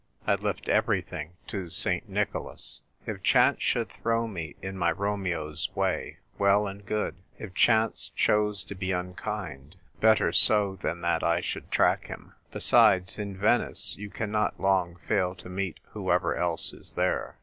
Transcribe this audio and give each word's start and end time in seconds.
I 0.25 0.33
left 0.33 0.67
everything 0.67 1.33
to 1.45 1.69
St. 1.69 2.09
Nicholas. 2.09 2.81
If 3.05 3.21
chance 3.21 3.61
should 3.61 3.87
throw 3.89 4.27
me 4.27 4.55
in 4.59 4.75
my 4.75 4.91
Romeo's 4.91 5.69
way, 5.75 6.17
well 6.39 6.65
and 6.65 6.83
good; 6.83 7.17
if 7.37 7.53
chance 7.53 8.09
chose 8.15 8.63
to 8.63 8.73
be 8.73 8.91
unkind, 8.91 9.75
better 9.99 10.31
so 10.31 10.75
than 10.75 11.01
that 11.01 11.21
I 11.23 11.39
should 11.39 11.69
track 11.69 12.07
him. 12.07 12.33
Besides, 12.49 13.19
in 13.19 13.37
Venice, 13.37 13.95
you 13.95 14.09
cannot 14.09 14.59
long 14.59 14.95
fail 15.07 15.35
to 15.35 15.49
meet 15.49 15.79
whoever 15.93 16.35
else 16.35 16.73
is 16.73 16.93
there. 16.93 17.37